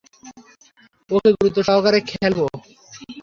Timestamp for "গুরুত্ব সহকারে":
1.37-1.99